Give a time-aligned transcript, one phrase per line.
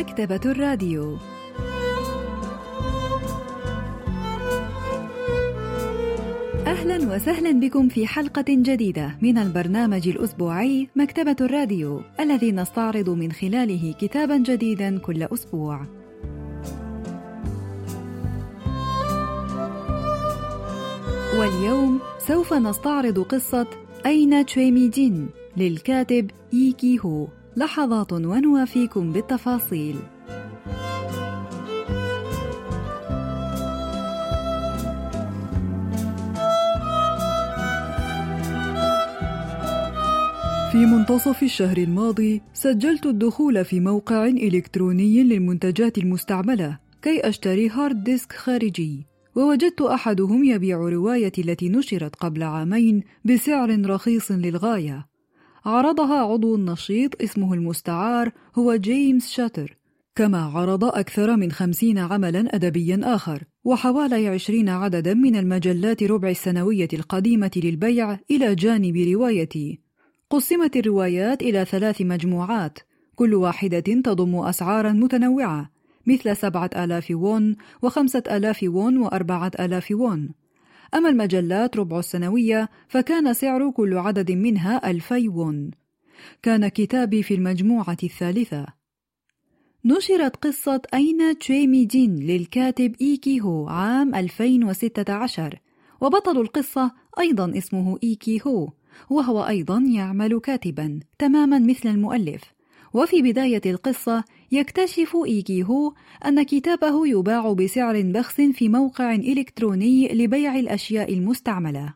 [0.00, 1.18] مكتبة الراديو
[6.66, 13.94] أهلا وسهلا بكم في حلقة جديدة من البرنامج الأسبوعي مكتبة الراديو الذي نستعرض من خلاله
[14.00, 15.86] كتابا جديدا كل أسبوع.
[21.38, 23.66] واليوم سوف نستعرض قصة
[24.06, 29.96] أين تشويمي جين للكاتب إي كيهو لحظات ونوافيكم بالتفاصيل.
[40.72, 48.32] في منتصف الشهر الماضي سجلت الدخول في موقع إلكتروني للمنتجات المستعملة كي أشتري hard disk
[48.32, 49.06] خارجي
[49.36, 55.09] ووجدت أحدهم يبيع روايتي التي نشرت قبل عامين بسعر رخيص للغاية.
[55.64, 59.76] عرضها عضو نشيط اسمه المستعار هو جيمس شاتر.
[60.14, 66.88] كما عرض أكثر من خمسين عملا أدبيا آخر وحوالي عشرين عددا من المجلات ربع السنوية
[66.92, 69.80] القديمة للبيع إلى جانب روايتي.
[70.30, 72.78] قسمت الروايات إلى ثلاث مجموعات
[73.14, 75.70] كل واحدة تضم أسعارا متنوعة
[76.06, 80.28] مثل سبعة آلاف وون وخمسة آلاف وون وأربعة آلاف وون
[80.94, 85.70] أما المجلات ربع السنوية فكان سعر كل عدد منها ألفي وون
[86.42, 88.66] كان كتابي في المجموعة الثالثة.
[89.84, 95.58] نشرت قصة أين تشيمي جين للكاتب إيكي هو عام 2016
[96.00, 98.68] وبطل القصة أيضا اسمه إيكي هو
[99.10, 102.42] وهو أيضا يعمل كاتبا تماما مثل المؤلف.
[102.94, 105.92] وفي بداية القصة يكتشف إيكي هو
[106.26, 111.94] أن كتابه يباع بسعر بخس في موقع إلكتروني لبيع الأشياء المستعملة.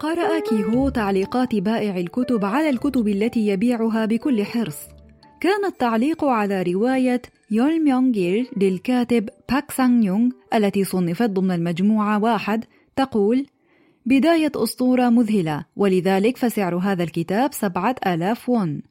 [0.00, 4.78] قرأ كيهو تعليقات بائع الكتب على الكتب التي يبيعها بكل حرص.
[5.40, 12.64] كان التعليق على رواية يول ميونغ للكاتب باك سانغ يونغ التي صنفت ضمن المجموعة واحد
[12.96, 13.46] تقول
[14.06, 18.82] بداية أسطورة مذهلة ولذلك فسعر هذا الكتاب سبعة آلاف وون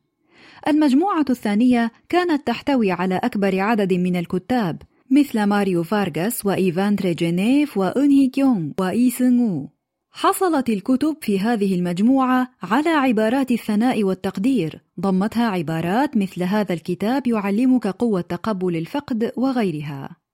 [0.68, 4.82] المجموعة الثانية كانت تحتوي على أكبر عدد من الكتاب
[5.12, 9.70] مثل ماريو فارغاس وإيفان تورجينيف وأنهي كيونغ وإي سونغو
[10.12, 17.88] حصلت الكتب في هذه المجموعة على عبارات الثناء والتقدير ضمتها عبارات مثل هذا الكتاب يعلمك
[17.88, 20.25] قوة تقبل الفقد وغيرها.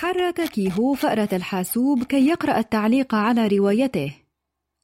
[0.00, 4.12] حرك كيهو فأرة الحاسوب كي يقرأ التعليق على روايته.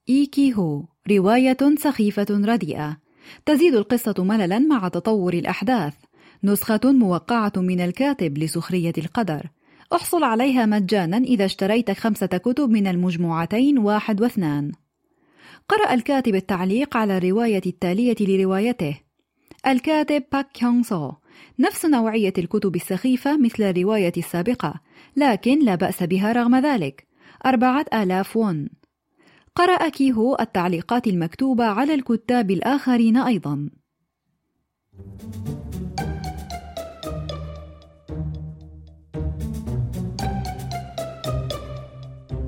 [0.08, 2.96] إي كيهو رواية سخيفة رديئة.
[3.46, 5.94] تزيد القصة مللا مع تطور الأحداث.
[6.44, 9.46] نسخة موقعة من الكاتب لسخرية القدر.
[9.92, 14.72] احصل عليها مجانا إذا اشتريت خمسة كتب من المجموعتين واحد واثنان.
[15.68, 19.00] قرأ الكاتب التعليق على الرواية التالية لروايته.
[19.66, 21.12] الكاتب باك هيونغ سو.
[21.58, 24.74] نفس نوعية الكتب السخيفة مثل الرواية السابقة
[25.16, 27.06] لكن لا بأس بها رغم ذلك.
[27.46, 28.68] أربعة آلاف وون
[29.54, 33.70] قرأ كيهو التعليقات المكتوبة على الكتاب الآخرين أيضا.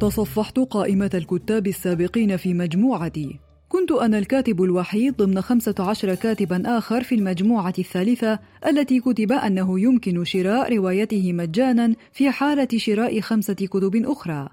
[0.01, 3.46] تصفحت قائمة الكتاب السابقين في مجموعتي.
[3.77, 9.81] كنت أنا الكاتب الوحيد ضمن خمسة عشر كاتبا آخر في المجموعة الثالثة التي كتب أنه
[9.81, 14.49] يمكن شراء روايته مجانا في حالة شراء خمسة كتب أخرى.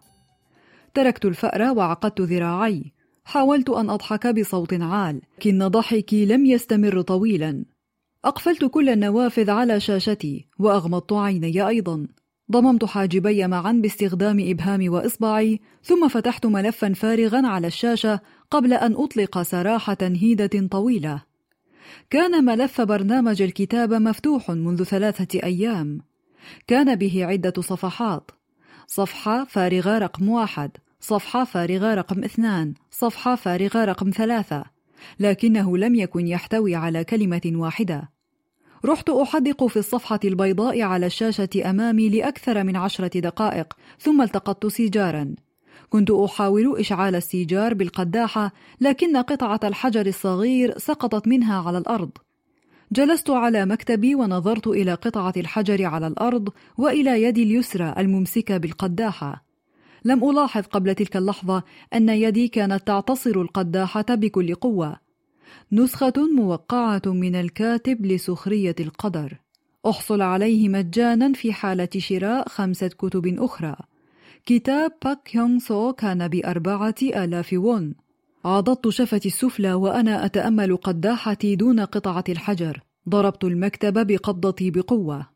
[0.94, 2.84] تركت الفأر وعقدت ذراعي.
[3.24, 7.66] حاولت أن أضحك بصوت عال لكن ضحكي لم يستمر طويلا.
[8.26, 12.08] أقفلت كل النوافذ على شاشتي وأغمضت عيني أيضا.
[12.54, 18.20] ضممت حاجبي معا باستخدام إبهامي وإصبعي ثم فتحت ملفا فارغا على الشاشة
[18.52, 21.22] قبل أن أطلق سراح تنهيدة طويلة.
[22.10, 26.02] كان ملف برنامج الكتابة مفتوح منذ ثلاثة أيام.
[26.68, 28.32] كان به عدة صفحات.
[28.88, 34.64] صفحة فارغة رقم واحد صفحة فارغة رقم اثنان صفحة فارغة رقم ثلاثة
[35.20, 38.13] لكنه لم يكن يحتوي على كلمة واحدة.
[38.86, 45.36] رحت أحدق في الصفحة البيضاء على الشاشة أمامي لأكثر من عشرة دقائق ثم التقطت سيجارا.
[45.90, 48.52] كنت أحاول إشعال السيجار بالقداحة
[48.82, 52.12] لكن قطعة الحجر الصغير سقطت منها على الأرض.
[52.92, 59.46] جلست على مكتبي ونظرت إلى قطعة الحجر على الأرض وإلى يدي اليسرى الممسكة بالقداحة.
[60.06, 61.64] لم ألاحظ قبل تلك اللحظة
[61.94, 65.03] أن يدي كانت تعتصر القداحة بكل قوة.
[65.72, 69.38] نسخة موقعة من الكاتب لسخرية القدر.
[69.86, 73.76] أحصل عليه مجانا في حالة شراء خمسة كتب أخرى.
[74.46, 77.96] كتاب باك هيونغ سو كان بأربعة آلاف وون
[78.46, 82.84] عضضت شفتي السفلى وأنا أتأمل قداحتي دون قطعة الحجر.
[83.10, 85.33] ضربت المكتب بقبضتي بقوة.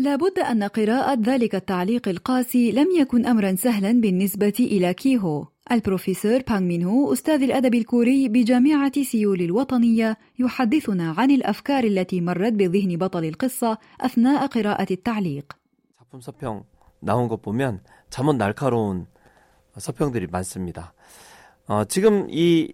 [0.00, 6.60] لابد أن قراءة ذلك التعليق القاسي لم يكن أمرا سهلا بالنسبة إلى كيهو البروفيسور بانغ
[6.60, 13.78] مينهو أستاذ الأدب الكوري بجامعة سيول الوطنية يحدثنا عن الأفكار التي مرت بذهن بطل القصة
[14.00, 15.56] أثناء قراءة التعليق
[15.98, 16.64] 작품 서평
[17.00, 19.06] 나온 것 보면 잠옷 날카로운
[19.76, 20.94] 서평들이 많습니다.
[21.66, 22.72] 어, 지금 이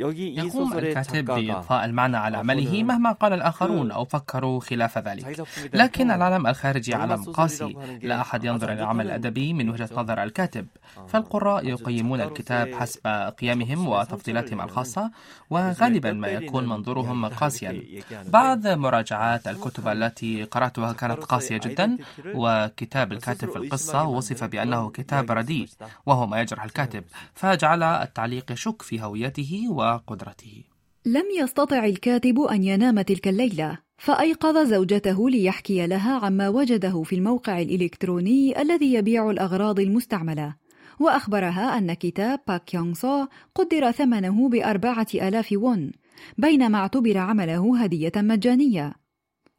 [0.00, 5.46] يقوم الكاتب بإضفاء المعنى على عمله مهما قال الآخرون أو فكروا خلاف ذلك.
[5.74, 7.76] لكن العالم الخارجي عالم قاسي.
[8.02, 10.66] لا أحد ينظر إلى العمل الأدبي من وجهة نظر الكاتب.
[11.08, 13.06] فالقراء يقيمون الكتاب حسب
[13.40, 15.10] قيمهم وتفضيلاتهم الخاصة
[15.50, 17.82] وغالبا ما يكون منظورهم قاسيا.
[18.28, 21.98] بعض مراجعات الكتب التي قرأتها كانت قاسية جدا
[22.34, 25.68] وكتاب الكاتب في القصة وصف بأنه كتاب رديء
[26.06, 27.04] وهو ما يجرح الكاتب.
[27.34, 30.64] فجعل التعليق يشك في هويته و وقدرته
[31.06, 37.60] لم يستطع الكاتب أن ينام تلك الليلة فأيقظ زوجته ليحكي لها عما وجده في الموقع
[37.60, 40.54] الإلكتروني الذي يبيع الأغراض المستعملة
[41.00, 45.92] وأخبرها أن كتاب باك هيونغ سو قدر ثمنه بأربعة آلاف وون
[46.38, 48.94] بينما اعتبر عمله هدية مجانية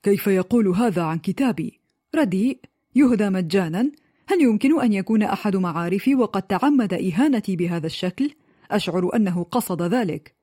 [0.04, 1.80] كيف يقول هذا عن كتابي؟
[2.16, 2.60] رديء
[2.96, 3.92] يهدى مجانا؟
[4.28, 8.32] هل يمكن أن يكون أحد معارفي وقد تعمد إهانتي بهذا الشكل؟
[8.76, 10.36] أشعر أنه قصد ذلك.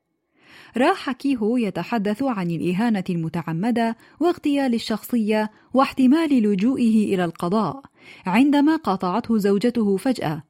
[0.76, 7.82] راح كيهو يتحدث عن الإهانة المتعمدة واغتيال الشخصية واحتمال لجوئه إلى القضاء
[8.26, 10.42] عندما قاطعته زوجته فجأة.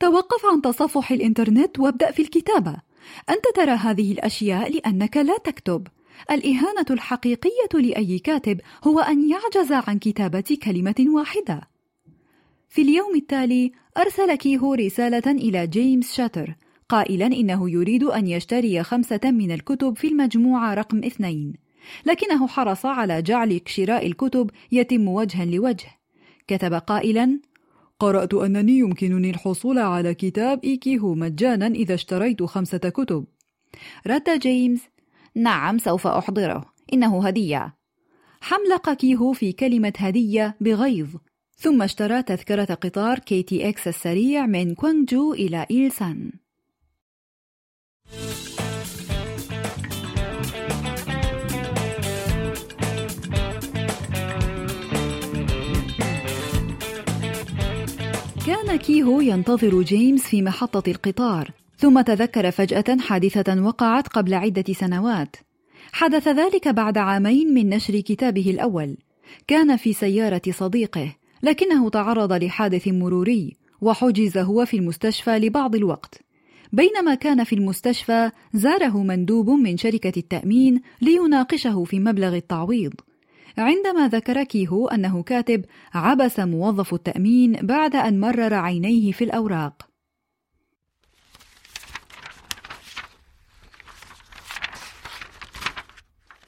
[0.00, 2.76] توقف عن تصفح الإنترنت وابدأ في الكتابة.
[3.30, 5.86] أنت ترى هذه الأشياء لأنك لا تكتب.
[6.30, 11.60] الإهانة الحقيقية لأي كاتب هو أن يعجز عن كتابة كلمة واحدة.
[12.68, 16.54] في اليوم التالي أرسل كيهو رسالة إلى جيمس شاتر
[16.88, 21.52] قائلا إنه يريد أن يشتري خمسة من الكتب في المجموعة رقم اثنين.
[22.06, 25.88] لكنه حرص على جعل شراء الكتب يتم وجها لوجه.
[26.46, 27.40] كتب قائلا
[28.00, 33.24] قرأت أنني يمكنني الحصول على كتاب إيكيهو مجانا إذا اشتريت خمسة كتب.
[34.06, 34.80] رد جيمس
[35.34, 36.64] نعم سوف أحضره.
[36.92, 37.74] إنه هدية.
[38.40, 41.08] حملق كيهو في كلمة هدية بغيظ.
[41.56, 46.32] ثم اشترى تذكرة قطار KTX السريع من كوانجو إلى إيلسان.
[58.46, 65.36] كان كيهو ينتظر جيمس في محطة القطار ثم تذكر فجأة حادثة وقعت قبل عدة سنوات.
[65.92, 68.96] حدث ذلك بعد عامين من نشر كتابه الأول.
[69.46, 76.20] كان في سيارة صديقه لكنه تعرض لحادث مروري وحجز هو في المستشفى لبعض الوقت.
[76.74, 82.92] بينما كان في المستشفى زاره مندوب من شركة التأمين ليناقشه في مبلغ التعويض.
[83.58, 89.88] عندما ذكر كيهو أنه كاتب عبس موظف التأمين بعد أن مرر عينيه في الأوراق.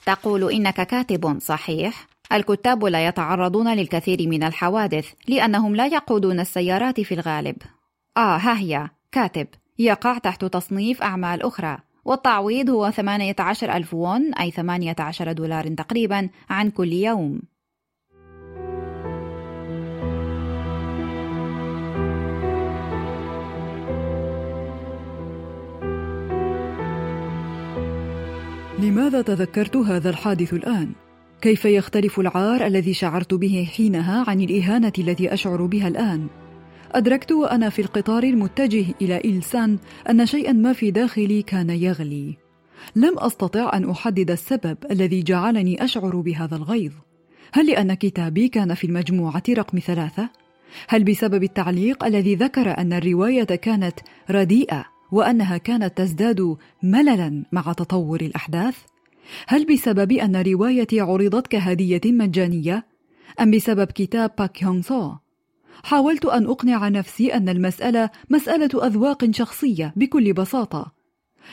[0.07, 7.15] تقول إنك كاتب صحيح؟ الكتاب لا يتعرضون للكثير من الحوادث لأنهم لا يقودون السيارات في
[7.15, 7.57] الغالب.
[8.17, 9.47] آه ها هي كاتب.
[9.79, 16.71] يقع تحت تصنيف أعمال أخرى والتعويض هو 18 ألف وون أي 18 دولار تقريبا عن
[16.71, 17.41] كل يوم
[28.79, 30.93] لماذا تذكرت هذا الحادث الآن؟
[31.41, 36.29] كيف يختلف العار الذي شعرت به حينها عن الإهانة التي أشعر بها الآن؟
[36.93, 39.79] أدركت وأنا في القطار المتجه إلى إلسان
[40.11, 42.37] أن شيئا ما في داخلي كان يغلي
[42.97, 46.93] لم أستطع أن أحدد السبب الذي جعلني أشعر بهذا الغيظ
[47.53, 50.29] هل لأن كتابي كان في المجموعة رقم ثلاثة؟
[50.89, 54.01] هل بسبب التعليق الذي ذكر أن الرواية كانت
[54.31, 58.77] رديئة وأنها كانت تزداد مللا مع تطور الأحداث؟
[59.47, 62.87] هل بسبب أن روايتي عرضت كهدية مجانية؟
[63.41, 65.13] أم بسبب كتاب باك هيونغ سو
[65.83, 70.93] حاولت أن أقنع نفسي أن المسألة مسألة أذواق شخصية بكل بساطة.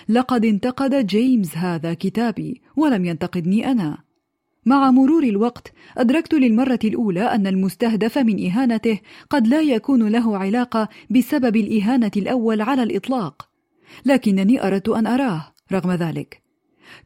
[0.10, 3.98] لقد انتقد جيمس هذا كتابي ولم ينتقدني أنا.
[4.65, 9.00] مع مرور الوقت أدركت للمرة الأولى أن المستهدف من إهانته
[9.30, 13.50] قد لا يكون له علاقة بسبب الإهانة الأول على الإطلاق،
[14.06, 16.44] لكنني أردت أن أراه رغم ذلك.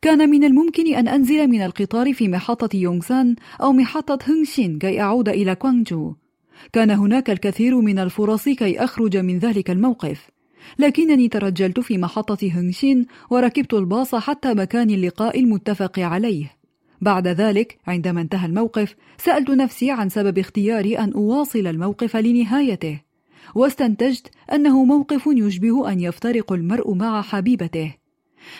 [0.01, 5.29] كان من الممكن أن أنزل من القطار في محطة يونغسان أو محطة هونغشين كي أعود
[5.29, 6.15] إلى كوانجو.
[6.73, 10.29] كان هناك الكثير من الفرص كي أخرج من ذلك الموقف.
[10.79, 16.57] لكنني ترجلت في محطة هنغشين وركبت الباص حتى مكان اللقاء المتفق عليه.
[17.01, 23.01] بعد ذلك عندما انتهى الموقف سألت نفسي عن سبب اختياري أن أواصل الموقف لنهايته.
[23.55, 27.93] واستنتجت أنه موقف يشبه أن يفترق المرء مع حبيبته.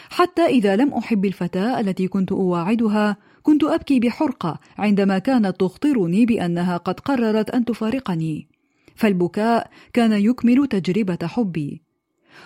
[0.10, 6.77] حتى إذا لم أحب الفتاة التي كنت أواعدها كنت أبكي بحرقة عندما كانت تخطرني بأنها
[6.77, 8.48] قد قررت أن تفارقني.
[8.96, 11.82] فالبكاء كان يكمل تجربة حبي.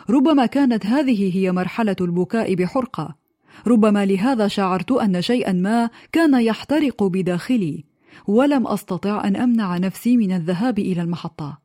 [0.09, 3.15] ربما كانت هذه هي مرحلة البكاء بحرقة.
[3.67, 7.83] ربما لهذا شعرت أن شيئا ما كان يحترق بداخلي
[8.27, 11.57] ولم أستطع أن أمنع نفسي من الذهاب إلى المحطة.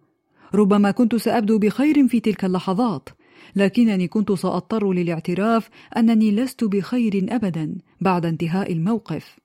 [0.55, 3.09] ربما كنت سأبدو بخير في تلك اللحظات
[3.56, 9.36] لكنني كنت سأضطر للاعتراف أنني لست بخير أبدا بعد انتهاء الموقف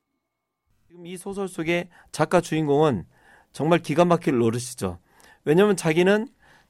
[1.05, 3.05] 이 소설 속의 작가 주인공은
[3.53, 4.99] 정말 기가 막힐 노릇이죠.
[5.45, 6.27] 왜냐하면 자기는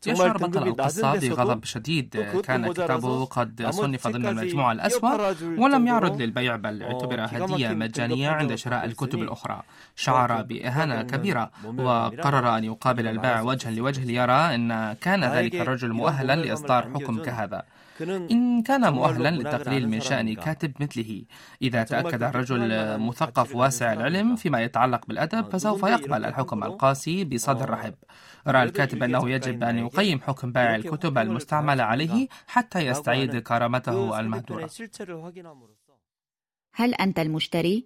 [0.08, 0.68] يشعر بطل.
[0.68, 2.18] القصة بغضب شديد.
[2.44, 8.56] كان كتابه قد صنف ضمن المجموعة الأسوأ ولم يعرض للبيع بل اعتبر هدية مجانية عند
[8.56, 9.62] شراء الكتب الأخرى.
[9.96, 11.52] شعر بإهانة كبيرة.
[11.66, 17.64] وقرر أن يقابل البائع وجها لوجه ليرى أن كان ذلك الرجل مؤهلا لإصدار حكم كهذا.
[18.10, 21.24] إن كان مؤهلا للتقليل من شأن كاتب مثله.
[21.62, 27.94] إذا تأكد الرجل مثقف واسع العلم فيما يتعلق بالأدب فسوف يقبل الحكم القاسي بصدر رحب
[28.48, 34.70] رأى الكاتب أنه يجب أن يقيم حكم بائع الكتب المستعملة عليه حتى يستعيد كرامته المهدورة.
[36.74, 37.86] هل أنت المشتري؟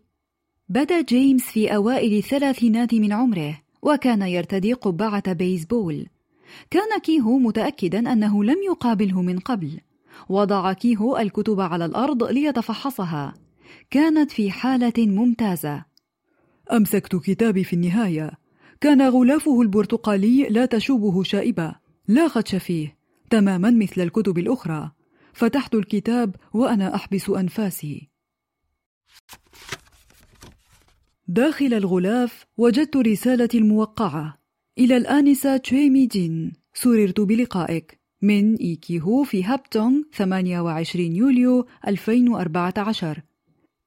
[0.70, 6.08] بدأ جيمس في أوائل الثلاثينات من عمره وكان يرتدي قبعة بيسبول.
[6.70, 9.80] كان كيهو متأكدا أنه لم يقابله من قبل.
[10.30, 13.34] وضع كيهو الكتب على الأرض ليتفحصها.
[13.90, 15.86] كانت في حالة ممتازة.
[16.72, 18.32] أمسكت كتابي في النهاية.
[18.82, 21.76] كان غلافه البرتقالي لا تشوبه شائبة
[22.08, 22.98] لا خدش فيه.
[23.30, 24.92] تماما مثل الكتب الأخرى.
[25.34, 28.10] فتحت الكتاب وأنا أحبس أنفاسي.
[31.28, 34.38] داخل الغلاف وجدت رسالة الموقعة.
[34.78, 36.54] إلى الآنسة تشويمي جين.
[36.74, 38.05] سررت بلقائك.
[38.22, 43.22] من إيكيهو في هابتونغ 28 يوليو 2014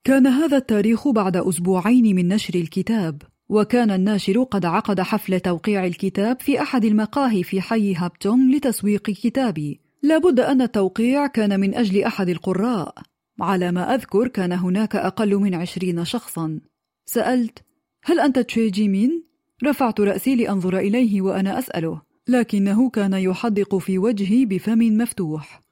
[0.04, 6.40] كان هذا التاريخ بعد أسبوعين من نشر الكتاب وكان الناشر قد عقد حفل توقيع الكتاب
[6.40, 9.80] في أحد المقاهي في حي هابتونغ لتسويق كتابي.
[10.02, 12.94] لابد أن التوقيع كان من أجل أحد القراء.
[13.40, 16.60] على ما أذكر كان هناك أقل من عشرين شخصا.
[17.06, 17.58] سألت
[18.04, 19.24] هل أنت تشي جيمين؟
[19.64, 22.02] رفعت رأسي لأنظر إليه وأنا أسأله.
[22.28, 25.62] لكنه كان يحدق في وجهي بفم مفتوح.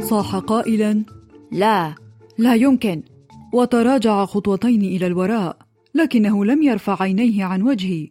[0.00, 1.04] صاح قائلا
[1.52, 1.94] لا.
[2.38, 3.02] لا يمكن.
[3.52, 5.58] وتراجع خطوتين إلى الوراء
[5.94, 8.08] لكنه لم يرفع عينيه عن وجهي.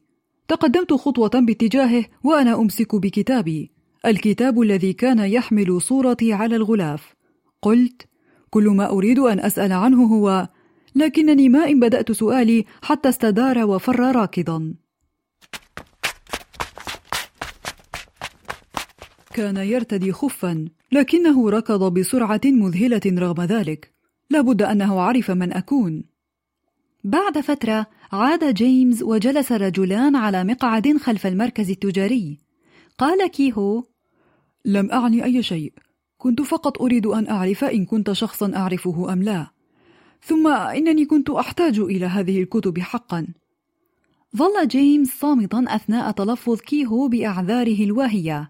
[0.47, 3.71] تقدمت خطوة باتجاهه وأنا أمسك بكتابي.
[4.05, 7.15] الكتاب الذي كان يحمل صورتي على الغلاف.
[7.61, 8.07] قلت
[8.49, 10.49] كل ما أريد أن أسأل عنه هو
[10.97, 14.73] لكنني ما إن بدأت سؤالي حتى استدار وفر راكضا.
[19.33, 23.91] كان يرتدي خفا لكنه ركض بسرعة مذهلة رغم ذلك.
[24.29, 26.03] لابد أنه عرف من أكون.
[27.03, 32.37] بعد فترة عاد جيمس وجلس رجلان على مقعد خلف المركز التجاري.
[32.97, 33.83] قال كيهو
[34.65, 35.73] لم أعني أي شيء.
[36.17, 39.56] كنت فقط أريد أن أعرف إن كنت شخصا أعرفه أم لا.
[40.21, 43.27] ثم إنني كنت أحتاج إلى هذه الكتب حقا.
[44.37, 48.49] ظل جيمس صامتا أثناء تلفظ كيهو بأعذاره الواهية.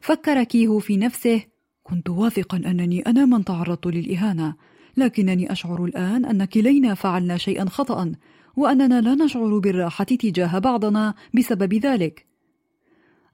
[0.00, 1.42] فكر كيهو في نفسه
[1.82, 4.54] كنت واثقا أنني أنا من تعرضت للإهانة
[4.96, 8.12] لكنني أشعر الآن أن كلينا فعلنا شيئا خطأ
[8.56, 12.26] وأننا لا نشعر بالراحة تجاه بعضنا بسبب ذلك.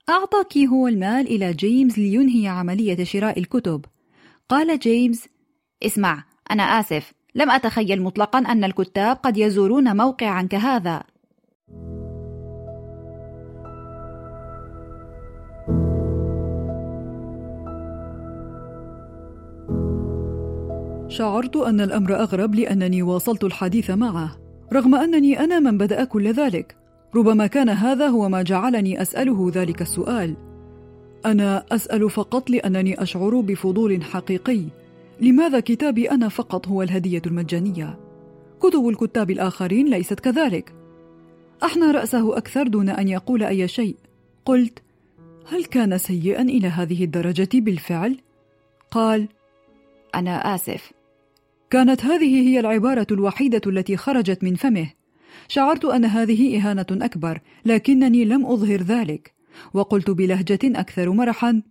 [0.08, 3.84] أعطى كيهو المال إلى جيمس لينهي عملية شراء الكتب.
[4.48, 5.28] قال جيمس
[5.82, 11.02] اسمع أنا آسف لم أتخيل مطلقا أن الكتاب قد يزورون موقعا كهذا.
[21.08, 24.36] شعرت أن الأمر أغرب لأنني واصلت الحديث معه
[24.72, 26.76] رغم أنني أنا من بدأ كل ذلك.
[27.14, 30.34] ربما كان هذا هو ما جعلني أسأله ذلك السؤال.
[31.26, 34.64] أنا أسأل فقط لأنني أشعر بفضول حقيقي.
[35.20, 37.98] لماذا كتابي أنا فقط هو الهدية المجانية؟
[38.60, 40.74] كتب الكتاب الآخرين ليست كذلك.
[41.62, 43.96] أحنى رأسه أكثر دون أن يقول أي شيء.
[44.44, 44.82] قلت:
[45.46, 48.16] هل كان سيئا إلى هذه الدرجة بالفعل؟
[48.90, 49.28] قال:
[50.14, 50.92] أنا آسف.
[51.70, 54.90] كانت هذه هي العبارة الوحيدة التي خرجت من فمه،
[55.48, 59.34] شعرت أن هذه إهانة أكبر لكنني لم أظهر ذلك
[59.74, 61.62] وقلت بلهجة أكثر مرحا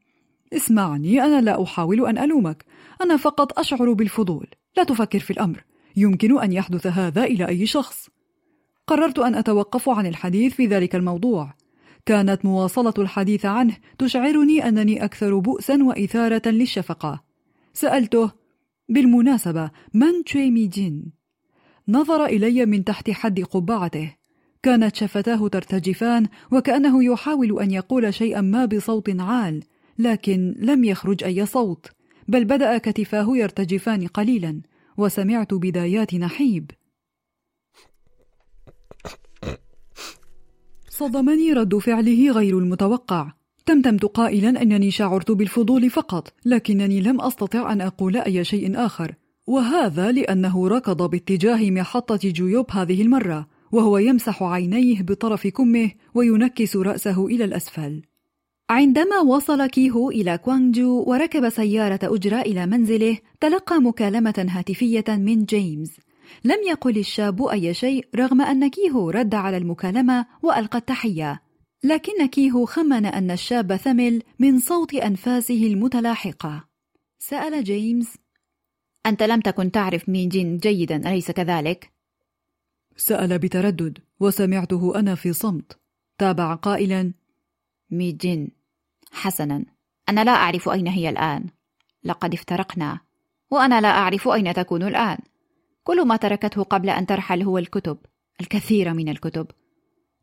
[0.53, 2.65] اسمعني أنا لا أحاول أن ألومك
[3.01, 4.47] أنا فقط أشعر بالفضول.
[4.77, 5.63] لا تفكر في الأمر.
[5.95, 8.09] يمكن أن يحدث هذا إلى أي شخص.
[8.87, 11.53] قررت أن أتوقف عن الحديث في ذلك الموضوع.
[12.05, 17.23] كانت مواصلة الحديث عنه تشعرني أنني أكثر بؤسا وإثارة للشفقة.
[17.73, 18.31] سألته
[18.89, 21.11] بالمناسبة من تشيمي جين؟
[21.87, 24.15] نظر إلي من تحت حد قبعته.
[24.63, 29.63] كانت شفتاه ترتجفان وكأنه يحاول أن يقول شيئا ما بصوت عال
[29.99, 31.98] لكن لم يخرج أي صوت.
[32.29, 34.61] بل بدأ كتفاه يرتجفان قليلا
[34.97, 36.71] وسمعت بدايات نحيب.
[40.89, 43.31] صدمني رد فعله غير المتوقع.
[43.65, 49.15] تمتمت قائلا أنني شعرت بالفضول فقط لكنني لم أستطع أن أقول أي شيء آخر.
[49.47, 57.27] وهذا لأنه ركض باتجاه محطة جيوب هذه المرة وهو يمسح عينيه بطرف كمه وينكس رأسه
[57.27, 58.01] إلى الأسفل.
[58.69, 65.97] عندما وصل كيهو إلى كوانجو وركب سيارة أجرة إلى منزله تلقى مكالمة هاتفية من جيمس
[66.43, 71.41] لم يقل الشاب أي شيء رغم أن كيهو رد على المكالمة وألقى التحية.
[71.83, 76.65] لكن كيهو خمن أن الشاب ثمل من صوت أنفاسه المتلاحقة.
[77.19, 78.17] سأل جيمس
[79.05, 81.91] أنت لم تكن تعرف مي جين جيدا أليس كذلك؟
[82.97, 85.79] سأل بتردد وسمعته أنا في صمت.
[86.17, 87.13] تابع قائلا.
[87.91, 88.58] مي جين.
[89.11, 89.65] حسنا.
[90.09, 91.45] أنا لا أعرف أين هي الآن.
[92.03, 92.99] لقد افترقنا.
[93.51, 95.17] وأنا لا أعرف أين تكون الآن.
[95.83, 97.97] كل ما تركته قبل أن ترحل هو الكتب.
[98.41, 99.47] الكثير من الكتب.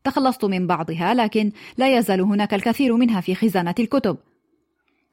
[0.03, 4.17] تخلصت من بعضها لكن لا يزال هناك الكثير منها في خزانة الكتب.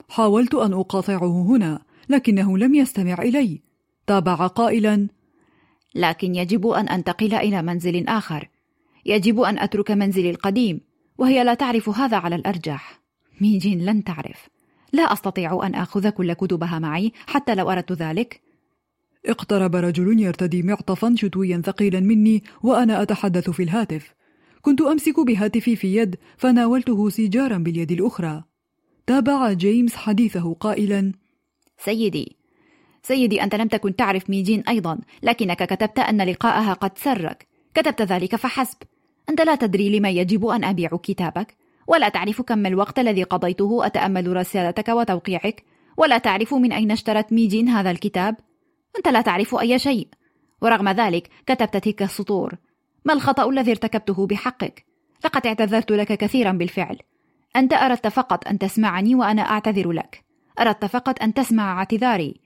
[0.08, 3.60] حاولت أن أقاطعه هنا لكنه لم يستمع إلي.
[4.06, 5.08] تابع قائلا
[5.94, 8.48] لكن يجب أن أنتقل إلى منزل آخر.
[9.06, 10.80] يجب أن أترك منزلي القديم
[11.18, 13.03] وهي لا تعرف هذا على الأرجح.
[13.40, 14.48] ميجين لن تعرف.
[14.92, 18.40] لا أستطيع أن آخذ كل كتبها معي حتى لو أردت ذلك.
[19.26, 24.14] اقترب رجل يرتدي معطفا شتويا ثقيلا مني وأنا أتحدث في الهاتف.
[24.62, 28.44] كنت أمسك بهاتفي في يد فناولته سيجارا باليد الأخرى.
[29.06, 31.12] تابع جيمس حديثه قائلا.
[31.78, 32.36] سيدي.
[33.02, 37.46] سيدي أنت لم تكن تعرف ميجين أيضا لكنك كتبت أن لقاءها قد سرك.
[37.74, 38.76] كتبت ذلك فحسب.
[39.28, 41.56] أنت لا تدري لما يجب أن أبيع كتابك.
[41.86, 45.64] ولا تعرف كم الوقت الذي قضيته أتأمل رسالتك وتوقيعك؟
[45.96, 48.36] ولا تعرف من أين اشترت ميجين هذا الكتاب؟
[48.96, 50.08] أنت لا تعرف أي شيء.
[50.62, 52.54] ورغم ذلك كتبت تلك السطور.
[53.04, 54.84] ما الخطأ الذي ارتكبته بحقك؟
[55.24, 56.98] لقد اعتذرت لك كثيرا بالفعل.
[57.56, 60.24] أنت أردت فقط أن تسمعني وأنا أعتذر لك.
[60.60, 62.40] أردت فقط أن تسمع اعتذاري.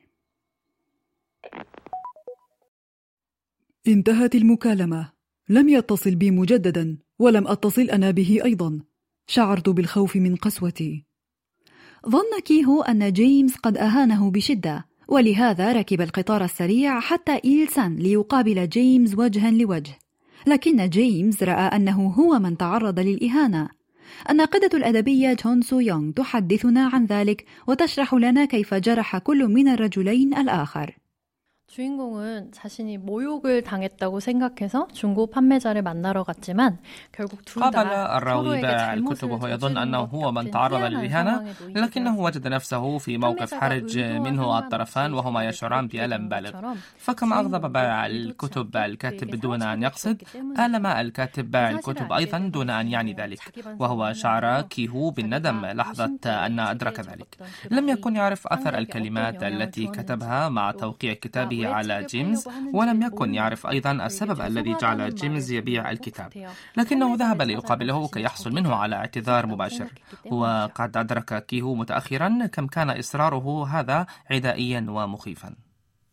[3.89, 5.13] انتهت المكالمة.
[5.49, 8.81] لم يتصل بي مجددا ولم أتصل أنا به أيضا.
[9.31, 11.05] شعرت بالخوف من قسوتي.
[12.09, 19.15] ظن كيهو أن جيمس قد أهانه بشدة ولهذا ركب القطار السريع حتى إيلسان ليقابل جيمس
[19.19, 19.99] وجها لوجه.
[20.47, 23.69] لكن جيمس رأى أنه هو من تعرض للإهانة.
[24.31, 30.35] الناقدة الأدبية جون سو يونغ تحدثنا عن ذلك وتشرح لنا كيف جرح كل من الرجلين
[30.35, 30.97] الآخر.
[31.74, 36.78] 주인공은 자신이 모욕을 당했다고 생각해서 중고 판매자를 만나러 갔지만
[37.12, 42.98] 결국 قابل الراوي بائع الكتب وهو يظن أنه هو من تعرض للإهانة لكنه وجد نفسه
[42.98, 46.54] في موقف حرج منه الطرفان وهما يشعران بألم بالغ
[46.98, 50.24] فكما أغضب بائع الكتب الكاتب بدون أن يقصد
[50.60, 53.42] آلم الكاتب بائع الكتب أيضا دون أن يعني ذلك
[53.80, 57.38] وهو شعر كيهو بالندم لحظة أن أدرك ذلك
[57.72, 63.67] لم يكن يعرف أثر الكلمات التي كتبها مع توقيع كتابه على جيمس ولم يكن يعرف
[63.67, 66.33] أيضا السبب الذي جعل جيمس يبيع الكتاب.
[66.77, 69.93] لكنه ذهب ليقابله كي يحصل منه على اعتذار مباشر.
[70.31, 75.55] وقد أدرك كيهو متأخرا كم كان إصراره هذا عدائيا ومخيفا.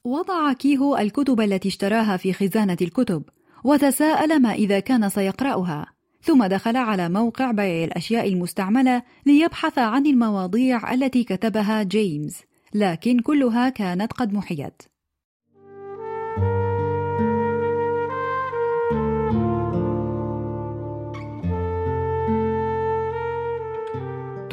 [0.04, 3.24] وضع كيهو الكتب التي اشتراها في خزانة الكتب
[3.64, 5.86] وتساءل ما إذا كان سيقرأها.
[6.22, 12.42] ثم دخل على موقع بيع الأشياء المستعملة ليبحث عن المواضيع التي كتبها جيمس
[12.74, 14.82] لكن كلها كانت قد محيت.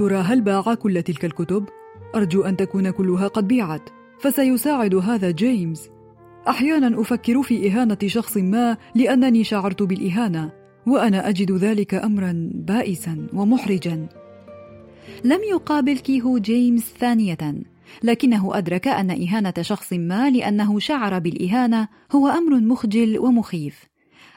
[0.03, 1.69] ترى هل باع كل تلك الكتب؟
[2.15, 3.89] أرجو أن تكون كلها قد بيعت
[4.19, 5.91] فسيساعد هذا جيمس
[6.49, 10.53] أحيانا أفكر في إهانة شخص ما لأنني شعرت بالإهانة
[10.87, 14.07] وأنا أجد ذلك أمرا بائسا ومحرجا
[15.25, 17.55] لم يقابل كيهو جيمس ثانية
[18.03, 23.93] لكنه أدرك أن إهانة شخص ما لأنه شعر بالإهانة هو أمر مخجل ومخيف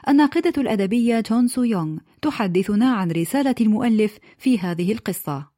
[0.08, 5.55] الناقدة الأدبية تون سو يونغ تحدثنا عن رسالة المؤلف في هذه القصة.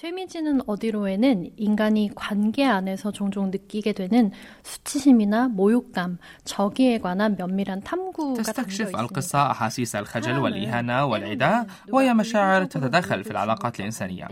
[0.00, 4.30] 최미진은 어디로에는 인간이 관계 안에서 종종 느끼게 되는
[4.62, 13.24] 수치심이나 모욕감, 저기에 관한 면밀한 탐구가 تستكشف القصة أحاسيس الخجل والإهانة والعداء وهي مشاعر تتدخل
[13.24, 14.28] في العلاقات الإنسانية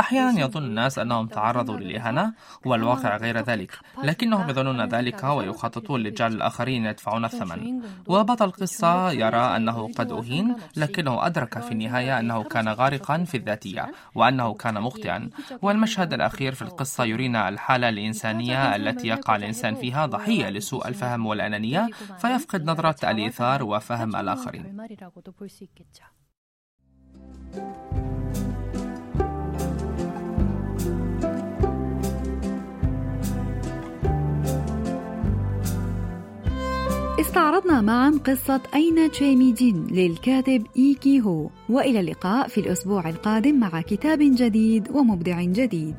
[0.00, 2.32] أحيانا يظن الناس أنهم تعرضوا للإهانة
[2.64, 3.72] والواقع غير ذلك.
[4.02, 7.80] لكنهم يظنون ذلك ويخططون لجعل الآخرين يدفعون الثمن.
[8.06, 13.92] وبطل القصة يرى أنه قد أهين لكنه أدرك في النهاية أنه كان غارقا في الذاتية
[14.14, 15.30] وأنه كان مخطئا.
[15.62, 21.88] والمشهد الأخير في القصة يرينا الحالة الإنسانية التي يقع الإنسان فيها ضحية لسوء الفهم والأنانية
[22.18, 24.76] فيفقد نظرة الإيثار وفهم الآخرين.
[37.36, 41.48] استعرضنا معا قصة أين تشيميدين للكاتب إيكي هو.
[41.68, 45.94] وإلى اللقاء في الأسبوع القادم مع كتاب جديد ومبدع جديد.